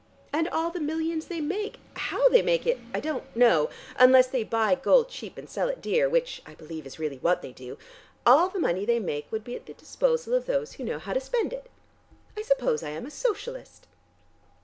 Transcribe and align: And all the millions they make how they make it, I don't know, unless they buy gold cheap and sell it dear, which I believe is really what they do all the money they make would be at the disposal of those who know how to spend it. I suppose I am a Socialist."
And 0.33 0.49
all 0.49 0.71
the 0.71 0.79
millions 0.79 1.27
they 1.27 1.41
make 1.41 1.77
how 1.93 2.27
they 2.29 2.41
make 2.41 2.65
it, 2.65 2.79
I 2.91 2.99
don't 2.99 3.23
know, 3.35 3.69
unless 3.97 4.25
they 4.25 4.43
buy 4.43 4.73
gold 4.73 5.09
cheap 5.09 5.37
and 5.37 5.47
sell 5.47 5.67
it 5.69 5.79
dear, 5.79 6.09
which 6.09 6.41
I 6.43 6.55
believe 6.55 6.87
is 6.87 6.97
really 6.97 7.17
what 7.19 7.43
they 7.43 7.51
do 7.51 7.77
all 8.25 8.49
the 8.49 8.57
money 8.59 8.83
they 8.83 8.97
make 8.97 9.31
would 9.31 9.43
be 9.43 9.55
at 9.55 9.67
the 9.67 9.75
disposal 9.75 10.33
of 10.33 10.47
those 10.47 10.73
who 10.73 10.83
know 10.85 10.97
how 10.97 11.13
to 11.13 11.21
spend 11.21 11.53
it. 11.53 11.69
I 12.35 12.41
suppose 12.41 12.81
I 12.81 12.89
am 12.89 13.05
a 13.05 13.11
Socialist." 13.11 13.85